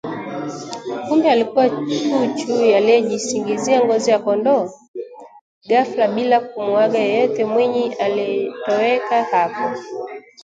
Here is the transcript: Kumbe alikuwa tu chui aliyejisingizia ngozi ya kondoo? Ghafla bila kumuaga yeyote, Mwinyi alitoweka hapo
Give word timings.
Kumbe 1.07 1.31
alikuwa 1.31 1.69
tu 1.69 1.85
chui 2.35 2.73
aliyejisingizia 2.75 3.85
ngozi 3.85 4.11
ya 4.11 4.19
kondoo? 4.19 4.69
Ghafla 5.67 6.07
bila 6.07 6.39
kumuaga 6.39 6.99
yeyote, 6.99 7.45
Mwinyi 7.45 7.93
alitoweka 7.93 9.23
hapo 9.23 9.77